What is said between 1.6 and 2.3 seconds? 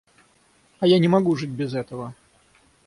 этого.